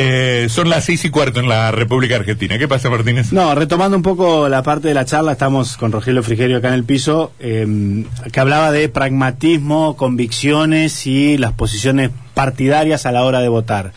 [0.00, 2.56] Eh, son las seis y cuarto en la República Argentina.
[2.56, 3.32] ¿Qué pasa, Martínez?
[3.32, 6.74] No, retomando un poco la parte de la charla, estamos con Rogelio Frigerio acá en
[6.74, 13.40] el piso, eh, que hablaba de pragmatismo, convicciones y las posiciones partidarias a la hora
[13.40, 13.92] de votar.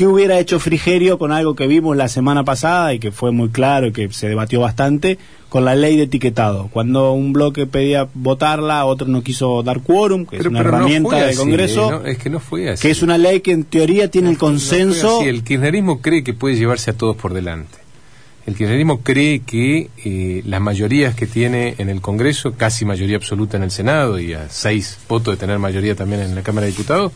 [0.00, 3.50] ¿Qué hubiera hecho Frigerio con algo que vimos la semana pasada y que fue muy
[3.50, 5.18] claro y que se debatió bastante
[5.50, 6.70] con la ley de etiquetado?
[6.72, 11.36] Cuando un bloque pedía votarla, otro no quiso dar quórum, que es una herramienta del
[11.36, 12.02] Congreso.
[12.06, 12.80] es que no fue así.
[12.80, 15.20] Que es una ley que en teoría tiene el consenso.
[15.20, 17.76] el kirchnerismo cree que puede llevarse a todos por delante.
[18.46, 23.58] El kirchnerismo cree que eh, las mayorías que tiene en el Congreso, casi mayoría absoluta
[23.58, 26.72] en el Senado y a seis votos de tener mayoría también en la Cámara de
[26.72, 27.12] Diputados,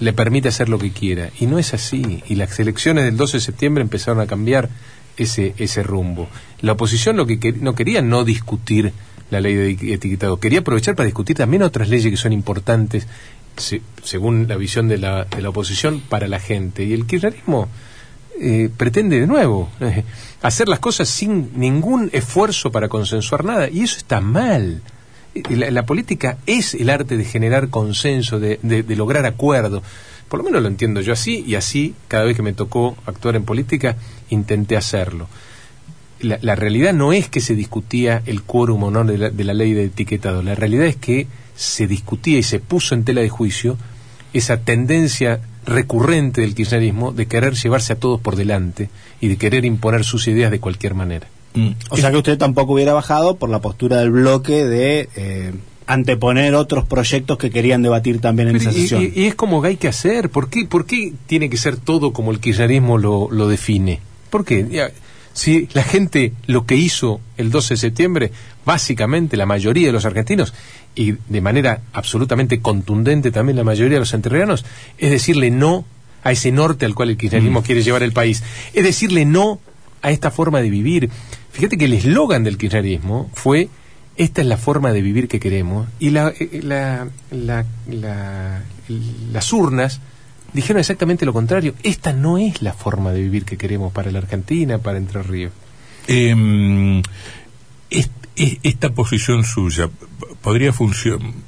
[0.00, 1.30] le permite hacer lo que quiera.
[1.38, 2.22] Y no es así.
[2.28, 4.68] Y las elecciones del 12 de septiembre empezaron a cambiar
[5.16, 6.28] ese, ese rumbo.
[6.60, 8.92] La oposición lo que no quería no discutir
[9.30, 13.06] la ley de etiquetado, quería aprovechar para discutir también otras leyes que son importantes,
[14.02, 16.84] según la visión de la, de la oposición, para la gente.
[16.84, 17.68] Y el kirchnerismo
[18.40, 20.04] eh, pretende de nuevo eh,
[20.42, 23.68] hacer las cosas sin ningún esfuerzo para consensuar nada.
[23.68, 24.82] Y eso está mal
[25.48, 29.82] la, política es el arte de generar consenso, de, lograr acuerdo.
[30.28, 33.36] Por lo menos lo entiendo yo así y así cada vez que me tocó actuar
[33.36, 33.96] en política
[34.30, 35.28] intenté hacerlo.
[36.20, 39.54] La, realidad no es que se discutía el quórum o no de la, de la
[39.54, 43.28] ley de etiquetado, la realidad es que se discutía y se puso en tela de
[43.28, 43.76] juicio
[44.32, 48.88] esa tendencia recurrente del kirchnerismo de querer llevarse a todos por delante
[49.20, 51.28] y de querer imponer sus ideas de cualquier manera.
[51.56, 51.70] Mm.
[51.90, 55.52] O sea que usted tampoco hubiera bajado por la postura del bloque de eh,
[55.86, 59.10] anteponer otros proyectos que querían debatir también en esa sesión.
[59.14, 60.30] Y, es como que hay que hacer.
[60.30, 64.00] ¿Por qué, ¿Por qué tiene que ser todo como el kirchnerismo lo, lo define?
[64.30, 64.90] ¿Por qué?
[65.32, 68.32] si la gente lo que hizo el 12 de septiembre,
[68.64, 70.54] básicamente la mayoría de los argentinos,
[70.94, 74.64] y de manera absolutamente contundente también la mayoría de los entrerrianos,
[74.96, 75.84] es decirle no
[76.24, 77.64] a ese norte al cual el kirchnerismo mm.
[77.64, 78.42] quiere llevar el país.
[78.72, 79.60] Es decirle no
[80.02, 81.10] a esta forma de vivir.
[81.56, 83.70] Fíjate que el eslogan del kirchnerismo fue
[84.18, 87.08] esta es la forma de vivir que queremos y la, eh, la,
[89.32, 90.02] las urnas
[90.52, 91.74] dijeron exactamente lo contrario.
[91.82, 95.52] Esta no es la forma de vivir que queremos para la Argentina, para Entre Ríos.
[96.08, 97.02] Em,
[98.36, 99.88] esta posición suya
[100.42, 100.74] podría,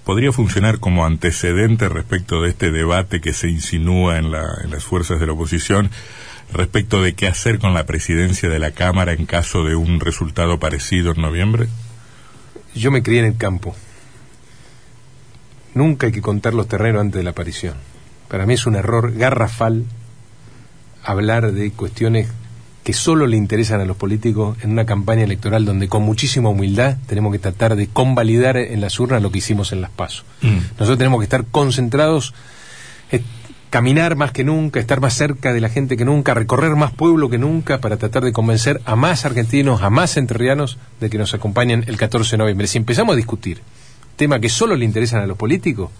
[0.05, 5.21] podría funcionar como antecedente respecto de este debate que se insinúa en, en las fuerzas
[5.21, 5.91] de la oposición
[6.53, 10.59] respecto de qué hacer con la presidencia de la Cámara en caso de un resultado
[10.59, 11.69] parecido en noviembre?
[12.75, 13.75] Yo me crié en el campo.
[15.75, 17.75] Nunca hay que contar los terrenos antes de la aparición.
[18.28, 19.84] Para mí es un error garrafal
[21.03, 22.28] hablar de cuestiones
[22.84, 26.97] que solo le interesan a los políticos en una campaña electoral donde con muchísima humildad
[27.06, 30.25] tenemos que tratar de convalidar en las urnas lo que hicimos en las pasos.
[30.41, 30.56] Mm.
[30.78, 32.32] Nosotros tenemos que estar concentrados
[33.71, 37.29] caminar más que nunca, estar más cerca de la gente que nunca, recorrer más pueblo
[37.29, 41.34] que nunca para tratar de convencer a más argentinos, a más entrerrianos de que nos
[41.34, 42.67] acompañen el 14 de noviembre.
[42.67, 43.61] Si empezamos a discutir
[44.17, 45.91] tema que solo le interesan a los políticos,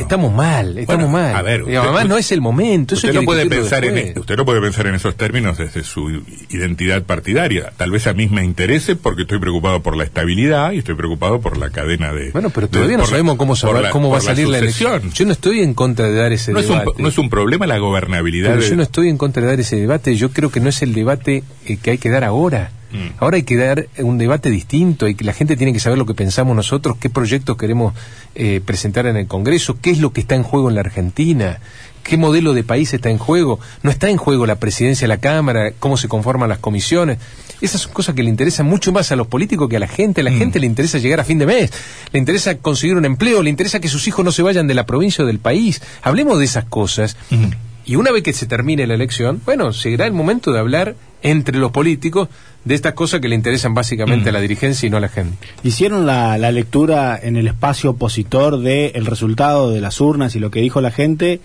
[0.00, 1.34] estamos mal, estamos mal.
[1.34, 2.94] A ver, además no es el momento.
[2.94, 7.02] usted, no puede pensar en, usted no puede pensar en esos términos desde su identidad
[7.04, 7.72] partidaria.
[7.76, 11.40] Tal vez a mí me interese porque estoy preocupado por la estabilidad y estoy preocupado
[11.40, 12.30] por la cadena de.
[12.30, 13.54] Bueno, pero todavía no sabemos cómo,
[13.92, 15.10] cómo va a salir la, elección.
[15.12, 16.92] Yo no estoy en contra de dar ese debate.
[16.98, 18.58] no es un problema la gobernabilidad.
[18.60, 20.16] Yo no estoy en contra de dar ese debate.
[20.16, 22.70] Yo creo que no es el debate eh, que hay que dar ahora.
[22.90, 23.18] Mm.
[23.18, 26.06] Ahora hay que dar un debate distinto y que la gente tiene que saber lo
[26.06, 27.94] que pensamos nosotros, qué proyectos queremos
[28.34, 31.60] eh, presentar en el Congreso, qué es lo que está en juego en la Argentina,
[32.02, 33.60] qué modelo de país está en juego.
[33.82, 37.18] No está en juego la presidencia de la Cámara, cómo se conforman las comisiones.
[37.60, 40.22] Esas son cosas que le interesan mucho más a los políticos que a la gente.
[40.22, 40.38] A la mm.
[40.38, 41.72] gente le interesa llegar a fin de mes,
[42.12, 44.86] le interesa conseguir un empleo, le interesa que sus hijos no se vayan de la
[44.86, 45.82] provincia o del país.
[46.02, 47.16] Hablemos de esas cosas.
[47.30, 47.67] Mm.
[47.88, 51.56] Y una vez que se termine la elección, bueno, llegará el momento de hablar entre
[51.56, 52.28] los políticos
[52.66, 55.38] de estas cosas que le interesan básicamente a la dirigencia y no a la gente.
[55.62, 60.50] ¿Hicieron la, lectura en el espacio opositor del el resultado de las urnas y lo
[60.50, 61.40] que dijo la gente?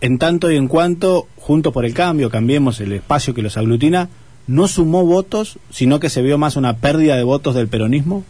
[0.00, 4.08] En tanto y en cuanto, junto por el cambio, cambiemos el espacio que los aglutina,
[4.46, 8.24] no sumó votos, sino que se vio más una pérdida de votos del peronismo?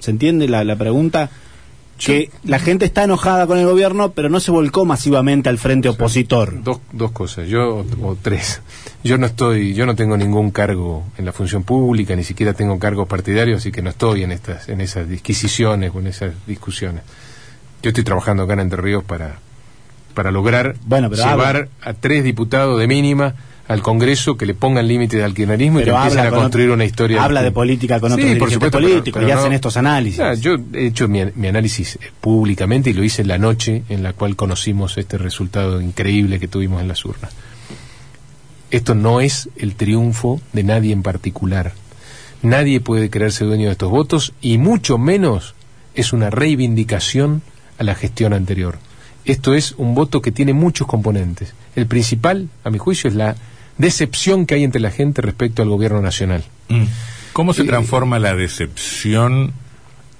[0.00, 1.28] ¿Se entiende la, la pregunta?
[1.98, 5.88] Que la gente está enojada con el gobierno, pero no se volcó masivamente al frente
[5.88, 6.62] opositor.
[6.62, 8.60] Dos, dos cosas, yo o tres.
[9.02, 12.78] Yo no estoy, yo no tengo ningún cargo en la función pública, ni siquiera tengo
[12.78, 17.02] cargos partidarios, así que no estoy en estas, en esas disquisiciones o en esas discusiones.
[17.82, 19.38] Yo estoy trabajando acá en Entre Ríos para,
[20.14, 23.34] para lograr llevar a tres diputados de mínima
[23.68, 27.22] al Congreso que le pongan límites al kirchnerismo y que empiecen a construir una historia.
[27.22, 30.40] Habla de política con otros por políticos y hacen estos análisis.
[30.40, 34.12] yo he hecho mi, análisis eh, públicamente y lo hice en la noche en la
[34.12, 37.32] cual conocimos este resultado increíble que tuvimos en las urnas.
[38.70, 41.72] Esto no es el triunfo de nadie en particular.
[42.42, 45.54] Nadie puede creerse dueño de estos votos y mucho menos
[45.94, 47.42] es una reivindicación
[47.78, 48.78] a la gestión anterior.
[49.24, 51.54] Esto es un voto que tiene muchos componentes.
[51.74, 53.34] El principal, a mi juicio, es la
[53.78, 56.44] decepción que hay entre la gente respecto al gobierno nacional.
[56.68, 56.84] Mm.
[57.32, 59.52] ¿Cómo se transforma la decepción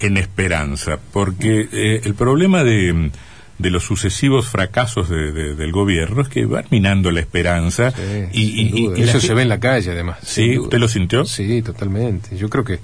[0.01, 0.99] en esperanza?
[1.13, 3.11] Porque eh, el problema de,
[3.59, 7.95] de, los sucesivos fracasos de, del gobierno es que van minando la esperanza
[8.33, 10.19] y, eso se ve en la calle además.
[10.23, 10.59] ¿Sí?
[10.59, 11.25] ¿Usted lo sintió?
[11.25, 12.37] Sí, totalmente.
[12.37, 12.81] Yo creo que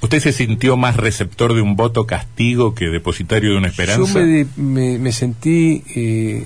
[0.00, 4.20] ¿Usted se sintió más receptor de un voto castigo que depositario de una esperanza?
[4.20, 6.44] Yo me, sentí eh,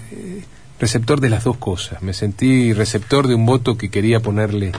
[0.81, 2.03] receptor de las dos cosas.
[2.03, 4.73] Me sentí receptor de un voto que quería ponerle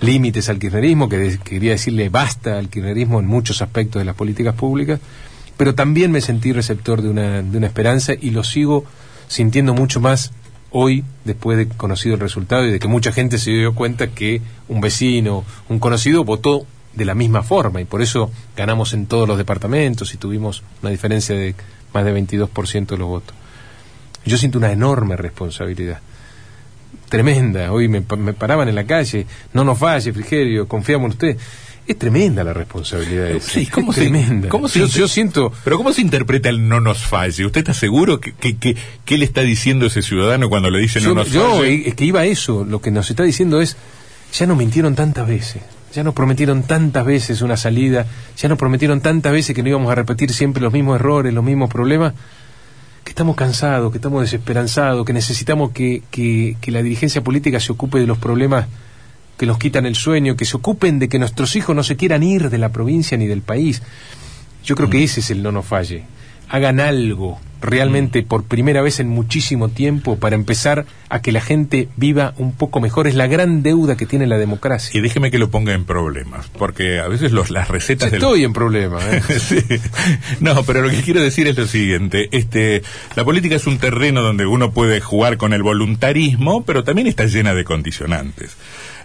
[0.00, 4.54] límites al kirchnerismo, que quería decirle basta al kirchnerismo en muchos aspectos de las políticas
[4.54, 5.00] públicas,
[5.56, 8.84] pero también me sentí receptor de una, de una esperanza y lo sigo
[9.26, 10.32] sintiendo mucho más
[10.70, 14.40] hoy, después de conocido el resultado y de que mucha gente se dio cuenta que
[14.68, 19.26] un vecino, un conocido, votó de la misma forma y por eso ganamos en todos
[19.26, 21.54] los departamentos y tuvimos una diferencia de
[21.92, 23.34] más de 22% de los votos.
[24.28, 26.00] Yo siento una enorme responsabilidad,
[27.08, 27.72] tremenda.
[27.72, 31.36] Hoy me, paraban en la calle, no nos falle, Frigerio, confiamos en usted.
[31.86, 33.30] Es tremenda la responsabilidad.
[33.40, 34.50] Sí, ¿cómo tremenda.
[34.50, 35.50] ¿cómo yo, siento.
[35.64, 37.46] Pero ¿cómo se interpreta el no nos falle?
[37.46, 38.76] ¿Usted está seguro que, que,
[39.06, 41.38] qué le está diciendo ese ciudadano cuando le dice no nos falle?
[41.38, 42.66] Yo, es que iba a eso.
[42.66, 43.78] Lo que nos está diciendo es,
[44.34, 45.62] ya nos mintieron tantas veces
[45.94, 49.90] ya nos prometieron tantas veces una salida, ya nos prometieron tantas veces que no íbamos
[49.90, 52.14] a repetir siempre los mismos errores, los mismos problemas,
[53.08, 57.98] que estamos cansados, que estamos desesperanzados, que necesitamos que, que, la dirigencia política se ocupe
[57.98, 58.66] de los problemas
[59.38, 62.22] que nos quitan el sueño, que se ocupen de que nuestros hijos no se quieran
[62.22, 63.80] ir de la provincia ni del país.
[64.62, 65.04] Yo creo que mm.
[65.04, 66.04] ese es el no nos falle.
[66.48, 71.88] Hagan algo, realmente por primera vez en muchísimo tiempo para empezar a que la gente
[71.96, 73.06] viva un poco mejor.
[73.06, 74.96] Es la gran deuda que tiene la democracia.
[74.98, 78.12] Y déjeme que lo ponga en problemas, porque a veces los, las recetas...
[78.12, 79.02] Estoy en problemas.
[79.04, 79.80] ¿eh?
[80.40, 82.28] No, pero lo que quiero decir es lo siguiente.
[82.32, 82.82] Este,
[83.16, 87.24] la política es un terreno donde uno puede jugar con el voluntarismo, pero también está
[87.26, 88.56] llena de condicionantes.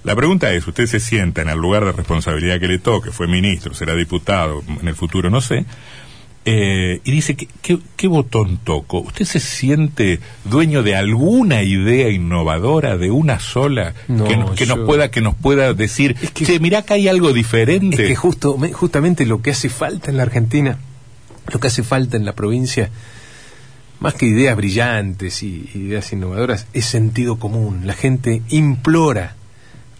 [0.03, 3.27] La pregunta es, usted se sienta en el lugar de responsabilidad que le toque, fue
[3.27, 5.65] ministro, será diputado, en el futuro no sé,
[6.45, 8.99] eh, y dice, ¿qué, qué, botón toco?
[8.99, 13.93] ¿Usted se siente dueño de alguna idea innovadora, de una sola,
[14.57, 18.03] que, nos pueda que nos pueda decir, es que, mira que hay algo diferente?
[18.03, 20.79] Es que justo, justamente lo que hace falta en la Argentina,
[21.51, 22.89] lo que hace falta en la provincia,
[24.01, 27.87] más que ideas brillantes y ideas innovadoras, es sentido común.
[27.87, 29.37] La gente implora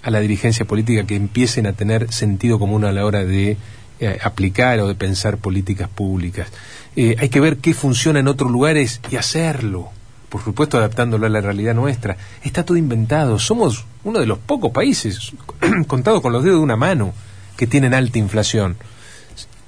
[0.02, 3.56] a la dirigencia política que empiecen a tener sentido común a la hora de
[4.00, 6.48] eh, aplicar o de pensar políticas públicas.
[6.96, 9.90] Eh, hay que ver qué funciona en otros lugares y hacerlo.
[10.30, 12.18] Por supuesto, adaptándolo a la realidad nuestra.
[12.44, 13.38] Está todo inventado.
[13.40, 15.32] Somos uno de los pocos países,
[15.88, 17.14] contados con los dedos de una mano,
[17.56, 18.78] que tienen alta inflación.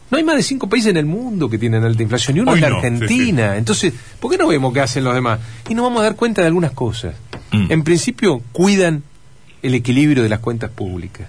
[0.10, 2.56] No hay más de cinco países en el mundo que tienen alta inflación, y uno
[2.56, 3.58] es la Argentina.
[3.58, 5.40] Entonces, ¿por qué no vemos qué hacen los demás?
[5.70, 7.16] Y nos vamos a dar cuenta de algunas cosas.
[7.52, 7.72] Mm.
[7.72, 9.04] En principio, cuidan
[9.62, 11.28] el equilibrio de las cuentas públicas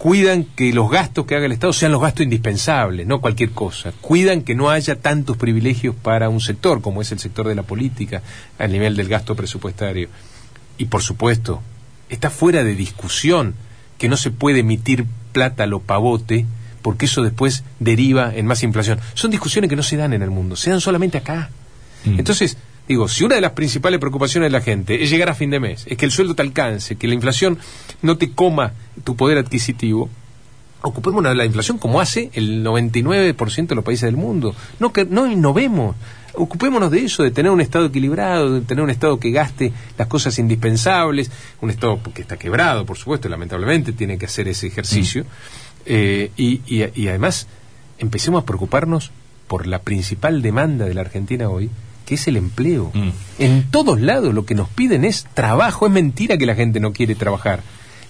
[0.00, 3.92] cuidan que los gastos que haga el Estado sean los gastos indispensables, no cualquier cosa.
[4.00, 7.64] Cuidan que no haya tantos privilegios para un sector, como es el sector de la
[7.64, 8.22] política,
[8.58, 10.08] a nivel del gasto presupuestario.
[10.78, 11.60] Y por supuesto,
[12.08, 13.54] está fuera de discusión
[13.98, 16.46] que no se puede emitir plata a lo pavote,
[16.80, 18.98] porque eso después deriva en más inflación.
[19.12, 21.50] Son discusiones que no se dan en el mundo, se dan solamente acá.
[22.06, 22.20] Mm.
[22.20, 22.56] Entonces,
[22.90, 25.60] Digo, si una de las principales preocupaciones de la gente es llegar a fin de
[25.60, 27.56] mes, es que el sueldo te alcance, que la inflación
[28.02, 28.72] no te coma
[29.04, 30.10] tu poder adquisitivo,
[30.82, 34.56] ocupémonos de la inflación como hace el 99% de los países del mundo.
[34.80, 35.94] No, que, no innovemos.
[36.34, 40.08] Ocupémonos de eso, de tener un Estado equilibrado, de tener un Estado que gaste las
[40.08, 41.30] cosas indispensables,
[41.60, 45.22] un Estado que está quebrado, por supuesto, lamentablemente tiene que hacer ese ejercicio.
[45.22, 45.26] Mm.
[45.86, 47.46] Eh, y, y además,
[47.98, 49.12] empecemos a preocuparnos
[49.46, 51.70] por la principal demanda de la Argentina hoy,
[52.10, 52.90] que es el empleo.
[52.92, 53.10] Mm.
[53.38, 55.86] En todos lados lo que nos piden es trabajo.
[55.86, 57.62] Es mentira que la gente no quiere trabajar.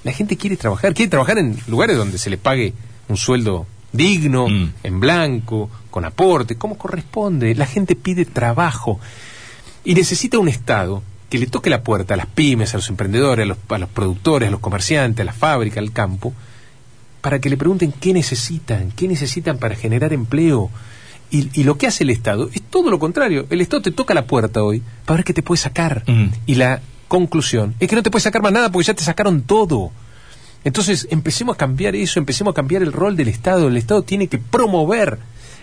[0.04, 2.72] La gente quiere trabajar, quiere trabajar en lugares donde se le pague
[3.08, 4.72] un sueldo digno, mm.
[4.84, 7.54] en blanco, con aporte, como corresponde.
[7.54, 8.98] La gente pide trabajo
[9.84, 13.44] y necesita un Estado que le toque la puerta a las pymes, a los emprendedores,
[13.44, 16.32] a los, a los productores, a los comerciantes, a la fábrica, al campo,
[17.20, 20.70] para que le pregunten qué necesitan, qué necesitan para generar empleo,
[21.30, 23.46] y, lo que hace el Estado es todo lo contrario.
[23.50, 26.02] El Estado te toca la puerta hoy para ver qué te puede sacar.
[26.06, 26.26] Mm.
[26.46, 29.42] Y la conclusión es que no te puede sacar más nada porque ya te sacaron
[29.42, 29.92] todo.
[30.64, 33.68] Entonces, empecemos a cambiar eso, empecemos a cambiar el rol del Estado.
[33.68, 35.18] El Estado tiene que promover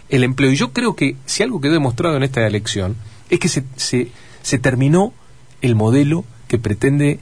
[0.09, 0.51] el empleo.
[0.51, 2.95] Y yo creo que si algo quedó demostrado en esta elección
[3.29, 4.07] es que se, se,
[4.41, 5.13] se terminó
[5.62, 7.19] el modelo que pretende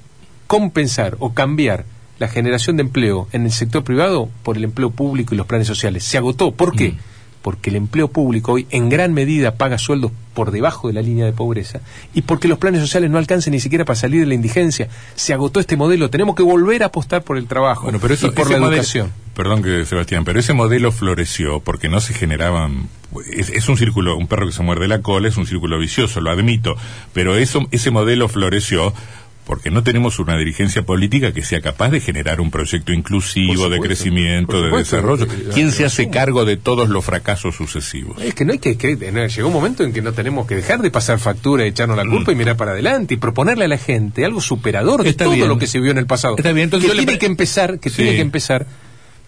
[0.48, 1.86] compensar o cambiar
[2.20, 5.68] la generación de empleo en el sector privado por el empleo público y los planes
[5.68, 6.04] sociales.
[6.04, 6.52] Se agotó.
[6.52, 6.92] ¿Por qué?
[6.92, 6.98] Mm.
[7.46, 11.26] Porque el empleo público hoy en gran medida paga sueldos por debajo de la línea
[11.26, 11.80] de pobreza
[12.16, 14.90] y porque los planes sociales no alcanzan ni siquiera para salir de la indigencia.
[15.14, 16.10] Se agotó este modelo.
[16.10, 18.74] Tenemos que volver a apostar por el trabajo Bueno, pero eso, y por la modelo-
[18.78, 19.12] educación.
[19.36, 22.90] perdón que Sebastián, pero ese modelo floreció porque no se generaban
[23.32, 26.20] es, es un círculo, un perro que se muerde la cola, es un círculo vicioso,
[26.22, 26.76] lo admito,
[27.14, 28.92] pero eso ese modelo floreció
[29.46, 33.80] porque no tenemos una dirigencia política que sea capaz de generar un proyecto inclusivo de
[33.80, 35.26] crecimiento, de desarrollo.
[35.26, 36.14] Eh, ¿Quién eh, se hace asumo.
[36.14, 38.20] cargo de todos los fracasos sucesivos?
[38.22, 40.56] Es que no hay que, que- no, llegó un momento en que no tenemos que
[40.56, 43.78] dejar de pasar factura, echarnos la culpa y mirar para adelante y proponerle a la
[43.78, 45.12] gente algo superador de Mm.
[45.12, 45.48] Está todo bien.
[45.48, 46.36] lo que se vio en el pasado.
[46.38, 47.98] Está bien, entonces que le tiene que empezar, que Sí.
[47.98, 48.66] tiene que empezar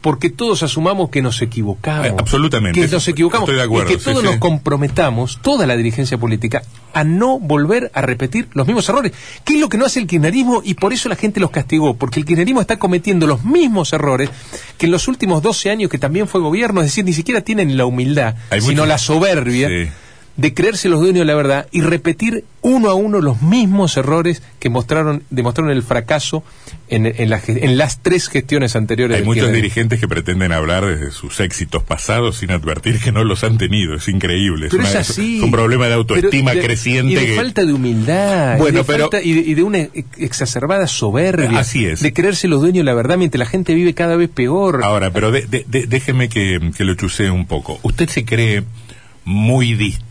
[0.02, 2.08] porque todos asumamos que nos equivocamos.
[2.08, 2.80] Eh, absolutamente.
[2.80, 3.48] Que nos equivocamos.
[3.50, 4.26] Estoy de acuerdo, y que todos sí.
[4.26, 6.62] nos comprometamos, toda la dirigencia política,
[6.94, 9.12] a no volver a repetir los mismos errores.
[9.44, 10.62] ¿Qué es lo que no hace el kirchnerismo?
[10.64, 11.96] Y por eso la gente los castigó.
[11.96, 14.30] Porque el kirchnerismo está cometiendo los mismos errores
[14.78, 16.82] que en los últimos 12 años que también fue gobierno.
[16.82, 19.90] Es decir, ni siquiera tienen la humildad, Hay sino muchos- la soberbia Sí.
[20.38, 24.44] De creerse los dueños de la verdad y repetir uno a uno los mismos errores
[24.60, 26.44] que mostraron demostraron el fracaso
[26.90, 29.18] en, en, la en las tres gestiones anteriores.
[29.18, 33.44] Hay muchos dirigentes que pretenden hablar de sus éxitos pasados sin advertir que no los
[33.44, 33.96] han tenido.
[33.96, 34.68] Es increíble.
[34.70, 35.38] Pero una- es así.
[35.38, 37.14] es un problema de autoestima Pero de- creciente.
[37.14, 38.58] Y de que- falta de humildad.
[38.60, 41.58] Bueno, y de, pero- falta- y de, y de una ex- exacerbada soberbia.
[41.60, 42.02] Así es.
[42.02, 44.82] De creerse los dueños de la verdad mientras la gente vive cada vez peor.
[44.84, 47.80] Ahora, pero de- de- de- déjeme que, que lo chusee un poco.
[47.82, 48.64] ¿Usted se cree
[49.26, 50.06] muy distinto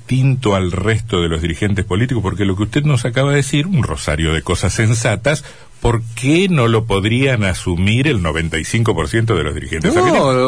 [0.55, 2.23] al resto de los dirigentes políticos?
[2.23, 5.45] Porque lo que usted nos acaba de decir, un rosario de cosas sensatas,
[5.81, 10.01] ¿por qué no lo podrían asumir el 95% de los dirigentes No,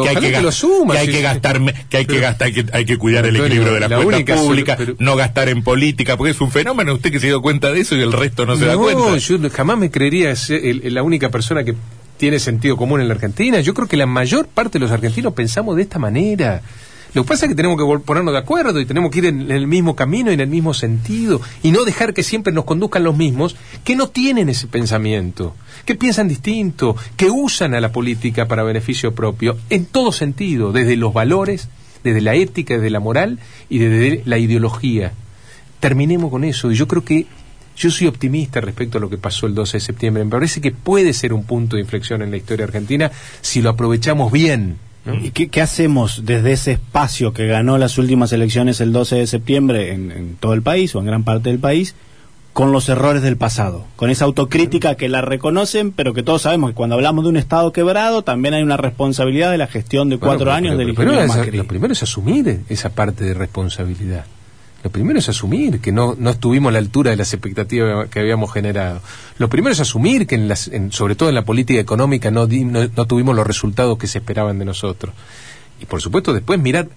[0.03, 0.07] argentinos?
[0.31, 2.65] que ga- lo asuman, que hay sí, que gastar, que hay que gastar, hay que,
[2.73, 5.49] hay que cuidar el equilibrio de la, la cuenta única solu- pública, pero- no gastar
[5.49, 6.93] en política, porque es un fenómeno.
[6.95, 9.17] Usted que se dio cuenta de eso y el resto no se da No, cuenta.
[9.17, 11.75] yo jamás me creería ser el- el- la única persona que
[12.17, 13.59] tiene sentido común en la Argentina.
[13.61, 16.61] Yo creo que la mayor parte de los argentinos pensamos de esta manera.
[17.13, 19.41] Lo que pasa es que tenemos que ponernos de acuerdo y tenemos que ir en,
[19.41, 22.65] en el mismo camino y en el mismo sentido y no dejar que siempre nos
[22.65, 27.91] conduzcan los mismos que no tienen ese pensamiento, que piensan distinto, que usan a la
[27.91, 31.69] política para beneficio propio en todo sentido, desde los valores,
[32.03, 33.39] desde la ética, desde la moral
[33.69, 35.13] y desde la ideología
[35.79, 36.71] terminemos con eso.
[36.71, 37.25] Y yo creo que
[37.75, 40.23] yo soy optimista respecto a lo que pasó el 12 de septiembre.
[40.23, 43.11] Me parece que puede ser un punto de inflexión en la historia argentina
[43.41, 44.77] si lo aprovechamos bien.
[45.15, 45.25] ¿No?
[45.25, 49.27] ¿Y qué, qué hacemos desde ese espacio que ganó las últimas elecciones el 12 de
[49.27, 51.95] septiembre en, en todo el país o en gran parte del país
[52.53, 53.85] con los errores del pasado?
[53.95, 57.37] Con esa autocrítica que la reconocen, pero que todos sabemos que cuando hablamos de un
[57.37, 60.77] Estado quebrado también hay una responsabilidad de la gestión de Bueno, cuatro pero- años pero-
[60.87, 61.57] del pero ingeniero es- Macri.
[61.57, 64.25] Lo primero es asumir esa parte de responsabilidad.
[64.83, 68.19] Lo primero es asumir que no, no estuvimos a la altura de las expectativas que
[68.19, 69.01] habíamos generado.
[69.37, 72.47] Lo primero es asumir que, en las, en- sobre todo en la política económica, no,
[72.47, 75.13] di- no, no tuvimos los resultados que se esperaban de nosotros.
[75.81, 76.87] Y por supuesto, después mirar,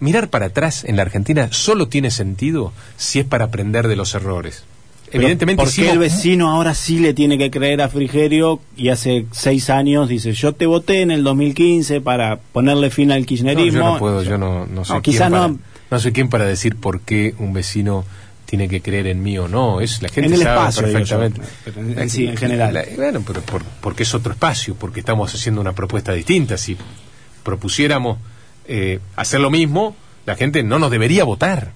[0.00, 4.14] mirar para atrás en la Argentina solo tiene sentido si es para aprender de los
[4.14, 4.64] errores.
[5.10, 8.60] Pero, Evidentemente, ¿por qué hicimos- el vecino ahora sí le tiene que creer a Frigerio
[8.76, 13.20] y hace seis años dice yo te voté en el 2015 para ponerle fin al
[13.20, 13.78] No, kirchnerismo?
[13.80, 15.56] yo no puedo, yo no, no soy No, para,
[15.90, 18.04] no- soy quien para decir por qué un vecino
[18.46, 19.80] tiene que creer en mí o no.
[19.80, 21.40] Es la gente En el sabe espacio, yo, perfectamente.
[21.92, 22.74] en- en sí, en general.
[22.74, 26.56] La- bueno, pero por- porque es otro espacio, porque estamos haciendo una propuesta distinta.
[26.58, 26.76] Si
[27.42, 28.18] propusiéramos
[28.66, 31.72] eh, hacer lo mismo, la gente no nos debería votar.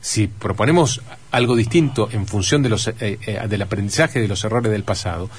[0.00, 1.00] Si proponemos
[1.30, 5.30] algo distinto en función de los, eh, eh, del aprendizaje de los errores del pasado,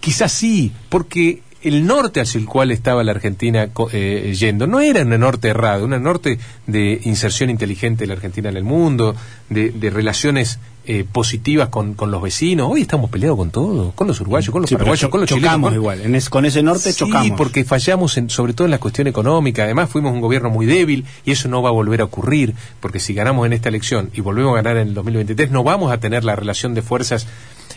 [0.00, 5.02] quizás sí, porque el norte hacia el cual estaba la Argentina eh, yendo no era
[5.02, 9.14] un norte errado, un norte de inserción inteligente de la Argentina en el mundo,
[9.50, 12.68] de, de relaciones eh, positivas con, con los vecinos.
[12.70, 15.48] Hoy estamos peleados con todo, con los uruguayos, con los Sí, paraguayos, con los chocamos
[15.52, 15.68] chilenos.
[15.70, 17.36] con- igual, en es- con ese norte Sí, chocamos.
[17.36, 19.64] porque fallamos en- sobre todo en la cuestión económica.
[19.64, 22.98] Además, fuimos un gobierno muy débil y eso no va a volver a ocurrir, porque
[22.98, 25.98] si ganamos en esta elección y volvemos a ganar en el 2023, no vamos a
[26.00, 27.26] tener la relación de fuerzas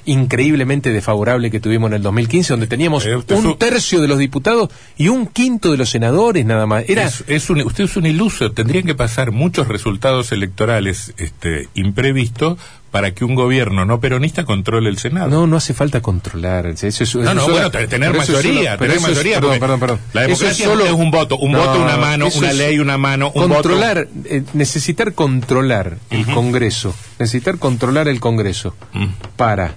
[0.05, 4.17] increíblemente desfavorable que tuvimos en el 2015, donde teníamos Eh, un su- tercio de los
[4.17, 6.83] diputados y un quinto de los senadores nada más.
[6.87, 8.51] Era Es- es un- usted es un iluso.
[8.51, 12.57] Tendrían que pasar muchos resultados electorales este, imprevistos
[12.91, 15.27] para que un gobierno no peronista controle el Senado.
[15.27, 16.67] no, no hace falta controlar.
[16.67, 19.39] Eso es- eso No, no, bueno, tener eso mayoría, tener pero eso es- mayoría.
[19.41, 19.99] perdón, perdón, perdón.
[20.13, 22.53] La Eso democracia es solo es un voto, un No, voto, una mano, eso una
[22.53, 29.05] ley, una mano, un controlar, eh, necesitar controlar el Congreso, necesitar controlar el Congreso Mm.
[29.37, 29.73] para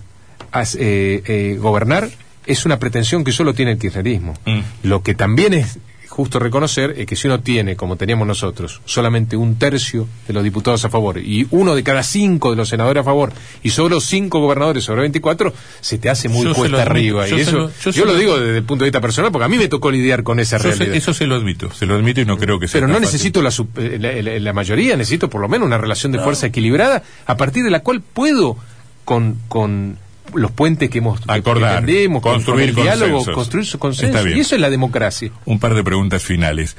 [0.52, 2.08] as- eh, eh, gobernar
[2.46, 4.34] es una pretensión que solo tiene el kirchnerismo.
[4.44, 4.60] Mm.
[4.84, 9.36] Lo que también es justo reconocer es que si uno tiene, como teníamos nosotros, solamente
[9.36, 13.02] un tercio de los diputados a favor y uno de cada cinco de los senadores
[13.02, 17.28] a favor y solo cinco gobernadores sobre 24, se te hace muy Yo cuesta arriba.
[17.28, 19.48] y eso, lo- yo lo lo- digo desde el punto de vista personal porque a
[19.48, 20.94] mí me tocó lidiar con esa realidad.
[20.94, 23.42] eso se lo admito, se lo admito y no creo que sea Pero no necesito
[23.42, 27.02] la, eh, la, la- la mayoría, necesito por lo menos una relación de fuerza equilibrada
[27.26, 28.56] a partir de la cual puedo
[29.04, 29.98] con, con
[30.34, 31.84] los puentes que hemos Acordar,
[32.20, 33.34] construir con el diálogo, consensos.
[33.34, 34.28] construir su consenso.
[34.28, 35.30] Y eso es la democracia.
[35.44, 36.76] Un par de preguntas finales.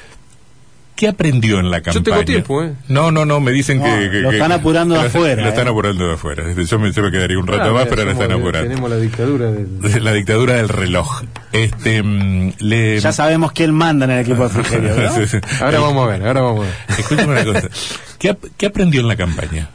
[0.96, 2.04] ¿Qué aprendió en la campaña?
[2.04, 2.74] tengo tiempo, ¿eh?
[2.88, 5.50] No, no, no, me dicen No, que, que- lo están apurando de lo- afuera, Lo
[5.50, 5.70] están ¿eh?
[5.70, 6.44] apurando de afuera.
[6.56, 8.68] Yo me, yo me quedaría un rato más, mira, pero ahora somos están apurando.
[8.70, 10.04] Tenemos la dictadura del...
[10.04, 11.22] La dictadura del reloj.
[11.52, 13.00] Este, mm, le...
[13.00, 15.10] Ya sabemos quién manda en el equipo de Frigerio, ¿no?
[15.16, 15.38] Sí, sí.
[15.62, 17.00] Ahora vamos a ver, ahora vamos a ver.
[17.00, 17.70] Escúchame una cosa.
[18.18, 19.70] ¿Qué, qué aprendió en la campaña?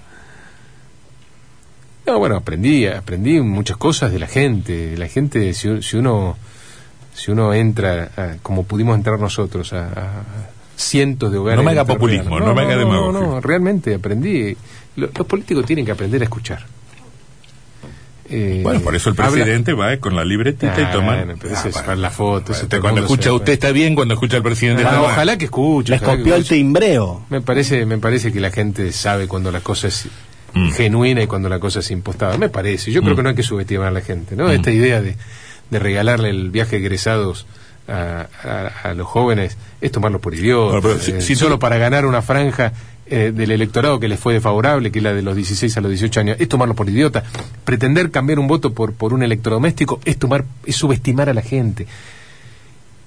[2.07, 4.97] No, bueno, aprendí, aprendí muchas cosas de la gente.
[4.97, 6.37] La gente, si, si uno
[7.15, 10.23] si uno entra, a- como pudimos entrar nosotros, a, a
[10.77, 11.59] cientos de hogares.
[11.59, 13.13] No me haga populismo, no me haga demagogia.
[13.21, 14.57] No, no, realmente aprendí.
[14.97, 16.65] Lo- los políticos tienen que aprender a escuchar.
[18.31, 21.17] Eh, Bueno, por eso el habla- presidente va con la libretita y Ah, toma.
[21.17, 21.97] bueno, pero eso es bueno.
[21.97, 25.11] la foto, cuando escucha se- usted está bien, cuando escucha al presidente Ah, está mal.
[25.11, 25.93] ojalá que escuche.
[25.93, 27.27] Les ojalá que copió el timbreo.
[27.29, 30.09] Me parece, me parece que la gente sabe cuando la cosa es
[30.55, 30.71] Mm.
[30.73, 32.37] genuina y cuando la cosa es impostada.
[32.39, 32.93] Me parece.
[32.93, 33.17] Yo creo Mm.
[33.17, 34.51] que no hay que subestimar a la gente, ¿no?
[34.51, 35.17] Esta idea de,
[35.71, 37.47] de regalarle el viaje de egresados
[37.89, 40.83] a, a- a los jóvenes es tomarlo por idiotas.
[40.83, 42.73] Bueno, si- eh, si tú- solo para ganar una franja
[43.07, 45.91] eh, del electorado que les fue desfavorable, que es la de los 16 a los
[45.91, 47.25] 18 años, es tomarlo por idiota.
[47.65, 51.87] Pretender cambiar un voto por, por un electrodoméstico es tomar, es subestimar a la gente.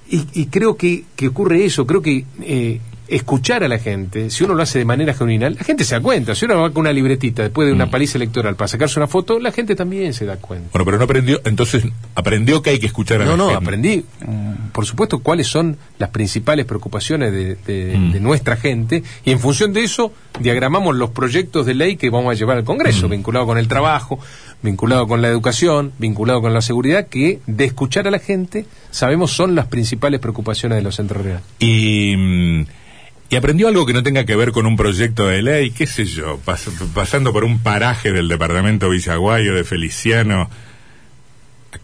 [0.10, 4.44] Y, y creo que, que ocurre eso, creo que eh, escuchar a la gente, si
[4.44, 6.34] uno lo hace de manera genuina, la gente se da cuenta.
[6.36, 7.76] Si uno va con una libretita después de Mm.
[7.76, 10.70] una paliza electoral para sacarse una foto, la gente también se da cuenta.
[10.74, 11.84] Bueno, pero no aprendió, entonces
[12.16, 13.64] aprendió que hay que escuchar a No, la no, gente.
[13.66, 18.12] aprendí, mm, por supuesto, cuáles son las principales preocupaciones de, de- Mm.
[18.14, 22.32] de nuestra gente y en función de eso diagramamos los proyectos de ley que vamos
[22.32, 23.12] a llevar al Congreso, Mm.
[23.12, 24.20] vinculado con el trabajo,
[24.62, 29.32] vinculado con la educación, vinculado con la seguridad, que de escuchar a la gente sabemos
[29.32, 31.44] son las principales preocupaciones de los entrerrianos.
[31.60, 32.66] Y, mm,
[33.30, 36.06] y aprendió algo que no tenga que ver con un proyecto de ley, qué sé
[36.06, 40.50] yo, pas- pasando por un paraje del departamento Villaguayo de Feliciano.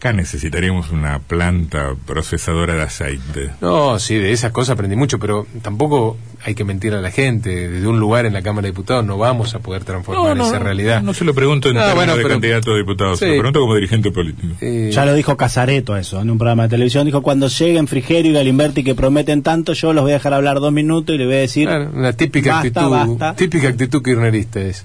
[0.02, 3.50] Acá necesitaríamos una planta procesadora de aceite.
[3.60, 7.68] No, sí, de esas cosas aprendí mucho, pero tampoco hay que mentir a la gente.
[7.68, 11.02] Desde un lugar en la Cámara de Diputados no vamos a poder transformar esa realidad.
[11.02, 13.32] No se lo pregunto en No, términos bueno, de pero- candidato a diputado, se lo
[13.34, 14.54] pregunto como dirigente político.
[14.60, 17.06] Eh, Ya lo dijo Casareto eso en un programa de televisión.
[17.06, 20.58] Dijo, cuando lleguen Frigerio y Galimberti que prometen tanto, yo los voy a dejar hablar
[20.58, 23.36] dos minutos y le voy a decir, Claro, una típica Basta, actitud, basta.
[23.36, 24.84] típica actitud kirchnerista es.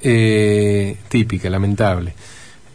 [0.00, 2.14] Eh, típica, lamentable.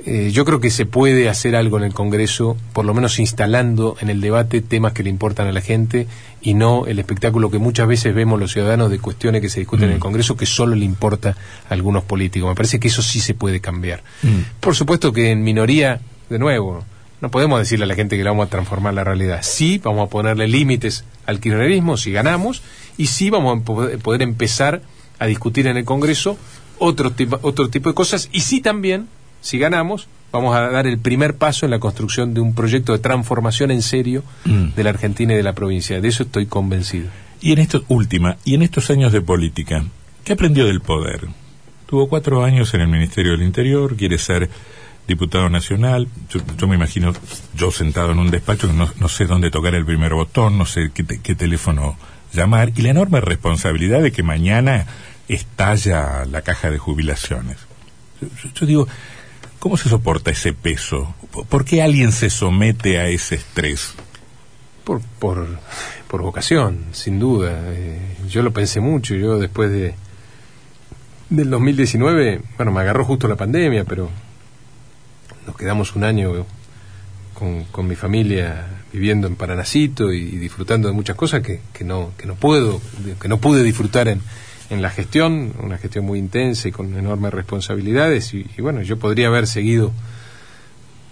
[0.05, 3.97] Eh, yo creo que se puede hacer algo en el Congreso, por lo menos instalando
[3.99, 6.07] en el debate temas que le importan a la gente
[6.41, 9.85] y no el espectáculo que muchas veces vemos los ciudadanos de cuestiones que se discuten
[9.89, 10.01] en el Mm.
[10.01, 11.35] Congreso que solo le importa
[11.69, 12.47] a algunos políticos.
[12.47, 14.01] Me parece que eso sí se puede cambiar.
[14.23, 14.59] Mm.
[14.61, 16.85] Por supuesto que en minoría, de nuevo,
[17.19, 19.39] no podemos decirle a la gente que le vamos a transformar la realidad.
[19.43, 22.61] Sí, vamos a ponerle límites al kirchnerismo si ganamos
[22.97, 24.81] y sí vamos a po- poder empezar
[25.19, 26.37] a discutir en el Congreso
[26.77, 29.09] otro, tipo- otro tipo de cosas y sí también,
[29.41, 32.99] si ganamos, vamos a dar el primer paso en la construcción de un proyecto de
[32.99, 34.75] transformación en serio Mm.
[34.75, 35.99] de la Argentina y de la provincia.
[36.01, 37.07] De eso estoy convencido.
[37.41, 39.83] Y en estos, última, y en estos años de política,
[40.23, 41.21] ¿qué aprendió del poder?
[41.87, 44.49] Tuvo cuatro años en el Ministerio del Interior, quiere ser
[45.07, 46.07] diputado nacional.
[46.29, 47.13] Yo, yo me imagino
[47.55, 50.91] yo sentado en un despacho no, no sé dónde tocar el primer botón, no sé
[50.93, 51.97] qué, te- qué teléfono
[52.33, 54.85] llamar, y la enorme responsabilidad de que mañana
[55.27, 57.57] estalla la caja de jubilaciones.
[58.53, 58.87] Yo digo,
[59.59, 61.13] ¿cómo se soporta ese peso?
[61.31, 63.93] ¿Por- ¿Por qué alguien se somete a ese estrés?
[64.83, 65.59] Por, por,
[66.07, 67.51] por vocación, sin duda.
[67.67, 69.13] Eh, yo lo pensé mucho.
[69.15, 69.93] Yo después de
[71.29, 74.09] del 2019, bueno, me agarró justo la pandemia, pero
[75.45, 76.45] nos quedamos un año
[77.35, 81.83] con, con mi familia viviendo en Paranacito y, y disfrutando de muchas cosas que, que
[81.83, 82.81] no que no puedo
[83.21, 84.21] que no pude disfrutar en,
[84.69, 88.97] en la gestión, una gestión muy intensa y con enormes responsabilidades y, y bueno, yo
[88.99, 89.91] podría haber seguido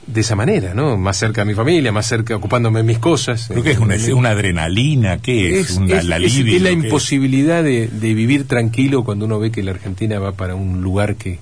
[0.06, 0.96] de esa manera, ¿no?
[0.98, 3.48] Más cerca de mi familia, más cerca ocupándome de mis cosas.
[3.50, 5.72] Creo que es una, es una adrenalina, ¿qué es?
[5.72, 9.64] Es, una, es- la libido, la imposibilidad de, de vivir tranquilo cuando uno ve que
[9.64, 11.40] la Argentina va para un lugar que,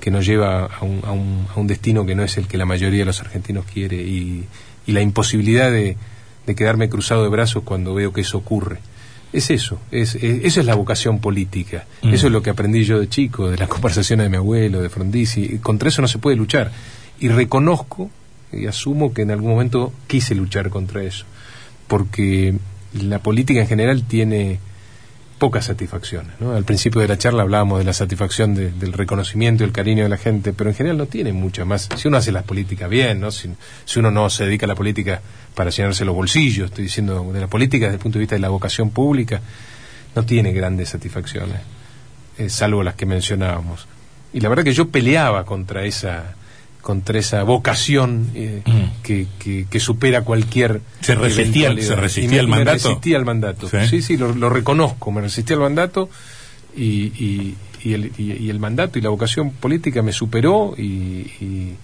[0.00, 2.56] que nos lleva a un, a, un, a un destino que no es el que
[2.58, 4.46] la mayoría de los argentinos quiere y,
[4.84, 5.96] y la imposibilidad de,
[6.46, 8.78] de quedarme cruzado de brazos cuando veo que eso ocurre.
[9.32, 11.86] Es eso, es, es- eso es la vocación política.
[12.02, 12.12] Mm.
[12.14, 14.88] Eso es lo que aprendí yo de chico, de las conversaciones de mi abuelo, de
[14.90, 15.42] Frondizi.
[15.54, 16.70] Y Contra eso no se puede luchar.
[17.20, 18.10] Y reconozco
[18.52, 21.24] y asumo que en algún momento quise luchar contra eso.
[21.88, 22.54] Porque
[23.00, 24.58] la política en general tiene
[25.42, 26.40] pocas satisfacciones.
[26.40, 30.08] Al principio de la charla hablábamos de la satisfacción del reconocimiento y el cariño de
[30.08, 31.88] la gente, pero en general no tiene mucho más.
[31.96, 33.32] Si uno hace las políticas bien, ¿no?
[33.32, 33.50] si,
[33.96, 35.20] uno no se dedica a la política
[35.56, 38.40] para llenarse los bolsillos, estoy diciendo de la política desde el punto de vista de
[38.40, 39.40] la vocación pública,
[40.14, 41.56] no tiene grandes satisfacciones,
[42.38, 43.88] eh, salvo las que mencionábamos.
[44.32, 46.36] Y la verdad que yo peleaba contra esa
[46.82, 49.02] contra esa vocación eh, mm.
[49.02, 49.26] que,
[49.70, 52.88] que, supera cualquier se resistía se resistía al mandato.
[52.88, 53.68] resistía al mandato.
[53.68, 54.02] Sí.
[54.02, 56.10] Sí, lo, reconozco me resistí al mandato
[56.76, 61.74] y, y, el, y, el, mandato y la vocación política me superó y,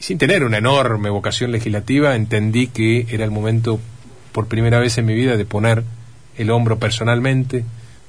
[0.00, 3.78] sin tener una enorme vocación legislativa entendí que era el momento
[4.32, 5.84] por primera vez en mi vida de poner
[6.38, 7.64] el hombro personalmente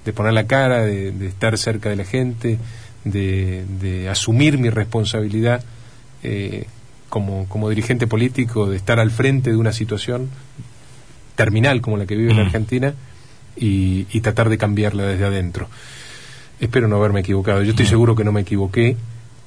[0.05, 2.59] de poner la cara de, de estar cerca de la gente
[3.03, 5.63] de, de asumir mi responsabilidad
[6.23, 6.65] eh,
[7.09, 10.29] como, como dirigente político de estar al frente de una situación
[11.35, 12.39] terminal como la que vive mm.
[12.39, 12.93] Argentina
[13.55, 15.69] y, tratar de cambiarla desde adentro.
[16.59, 17.63] Espero no haberme equivocado.
[17.63, 17.89] Yo estoy mm.
[17.89, 18.97] seguro que no me equivoqué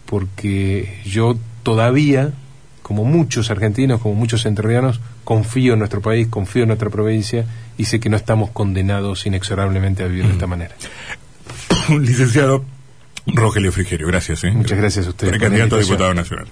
[0.07, 2.33] porque yo todavía,
[2.83, 7.45] como muchos argentinos, como muchos entrerrianos, confío en nuestro país, confío en nuestra provincia
[7.79, 10.51] y sé que no estamos condenados inexorablemente a vivir de esta mm.
[10.51, 10.75] manera.
[12.01, 12.65] Licenciado
[13.27, 14.45] Rogelio Frigerio, gracias.
[14.45, 14.51] ¿eh?
[14.51, 15.39] Muchas gracias a usted.
[15.39, 16.47] candidato a diputado nacional.